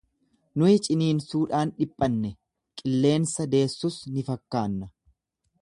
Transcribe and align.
Nuyi 0.61 0.79
ciniinsuudhaan 0.87 1.75
dhiphanne, 1.83 2.33
qilleensa 2.83 3.49
deessus 3.55 4.03
ni 4.17 4.29
fakkaanna. 4.31 4.93